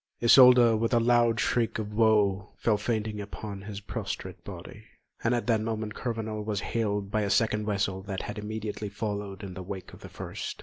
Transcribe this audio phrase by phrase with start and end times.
[0.19, 4.83] Isolda, with a loud shriek of woe, fell fainting upon his prostrate body,
[5.23, 9.43] and at that moment Kurvenal was hailed by a second vessel that had immediately followed
[9.43, 10.59] in the wake of the first.